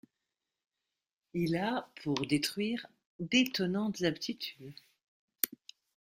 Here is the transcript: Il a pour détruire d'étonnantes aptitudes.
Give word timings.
Il 1.35 1.55
a 1.57 1.87
pour 2.01 2.15
détruire 2.25 2.87
d'étonnantes 3.19 4.01
aptitudes. 4.01 4.73